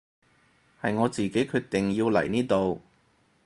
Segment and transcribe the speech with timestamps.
[0.81, 2.81] 係我自己決定要嚟呢度